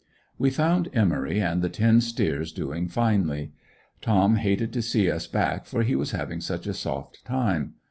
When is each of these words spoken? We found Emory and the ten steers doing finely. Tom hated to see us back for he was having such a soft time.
We 0.39 0.49
found 0.49 0.89
Emory 0.93 1.39
and 1.39 1.61
the 1.61 1.69
ten 1.69 2.01
steers 2.01 2.51
doing 2.51 2.87
finely. 2.87 3.51
Tom 4.01 4.37
hated 4.37 4.73
to 4.73 4.81
see 4.81 5.11
us 5.11 5.27
back 5.27 5.67
for 5.67 5.83
he 5.83 5.95
was 5.95 6.09
having 6.09 6.41
such 6.41 6.65
a 6.65 6.73
soft 6.73 7.23
time. 7.23 7.75